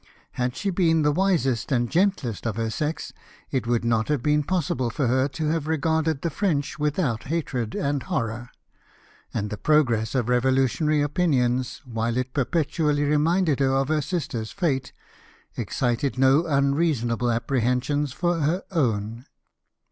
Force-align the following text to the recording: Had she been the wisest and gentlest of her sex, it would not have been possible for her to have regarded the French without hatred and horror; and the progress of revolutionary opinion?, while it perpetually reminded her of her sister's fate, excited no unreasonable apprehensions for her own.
Had 0.31 0.55
she 0.55 0.71
been 0.71 1.03
the 1.03 1.11
wisest 1.11 1.71
and 1.71 1.87
gentlest 1.87 2.47
of 2.47 2.55
her 2.55 2.71
sex, 2.71 3.13
it 3.51 3.67
would 3.67 3.85
not 3.85 4.07
have 4.07 4.23
been 4.23 4.41
possible 4.41 4.89
for 4.89 5.05
her 5.05 5.27
to 5.27 5.49
have 5.49 5.67
regarded 5.67 6.23
the 6.23 6.31
French 6.31 6.79
without 6.79 7.25
hatred 7.25 7.75
and 7.75 8.01
horror; 8.01 8.49
and 9.31 9.51
the 9.51 9.59
progress 9.59 10.15
of 10.15 10.27
revolutionary 10.27 11.03
opinion?, 11.03 11.63
while 11.85 12.17
it 12.17 12.33
perpetually 12.33 13.03
reminded 13.03 13.59
her 13.59 13.75
of 13.75 13.89
her 13.89 14.01
sister's 14.01 14.49
fate, 14.49 14.91
excited 15.55 16.17
no 16.17 16.47
unreasonable 16.47 17.29
apprehensions 17.29 18.11
for 18.11 18.39
her 18.39 18.63
own. 18.71 19.27